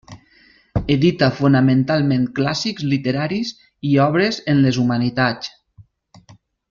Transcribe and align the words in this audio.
Edita 0.93 1.27
fonamentalment 1.39 2.25
clàssics 2.39 2.87
literaris 2.95 3.53
i 3.91 3.93
obres 4.07 4.41
en 4.55 4.65
les 4.65 4.81
humanitats. 4.85 5.53